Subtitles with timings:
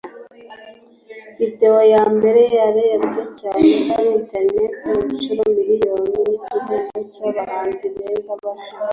[1.37, 4.71] video ya mbere yarebwe cyane kuri internet
[5.09, 8.75] (inshuro miliyoni n’igihembo cy’abahanzi beza bashya)